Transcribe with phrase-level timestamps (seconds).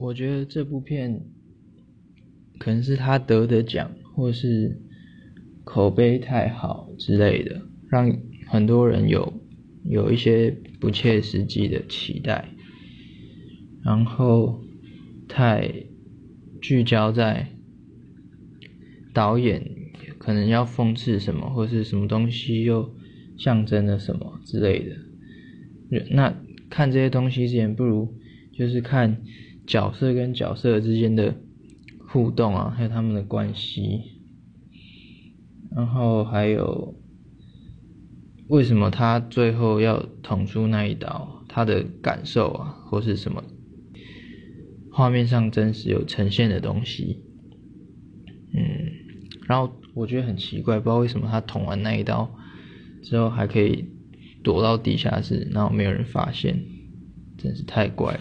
[0.00, 1.20] 我觉得这部片
[2.58, 4.80] 可能是他得的奖，或是
[5.62, 8.10] 口碑太好之类的，让
[8.48, 9.30] 很多人有
[9.84, 12.48] 有一些不切实际的期待，
[13.84, 14.64] 然后
[15.28, 15.70] 太
[16.62, 17.48] 聚焦在
[19.12, 19.70] 导演
[20.16, 22.94] 可能要讽刺什么，或是什么东西又
[23.36, 24.96] 象征了什么之类的。
[26.10, 26.34] 那
[26.70, 28.14] 看这些东西之前，不如
[28.54, 29.20] 就是看
[29.70, 31.32] 角色跟角色之间的
[32.08, 34.00] 互动啊，还有他们的关系，
[35.76, 36.96] 然后还有
[38.48, 43.44] 为什么他最后要捅出那一刀，他的感受啊，或是什么
[44.90, 47.22] 画面上真实有呈现的东西，
[48.52, 48.90] 嗯，
[49.46, 52.28] 然后我觉得很奇怪，不知道为什么他捅完那一刀
[53.04, 53.84] 之后还可以。
[54.42, 56.64] 躲到地下室，然后没有人发现，
[57.36, 58.20] 真是太怪了。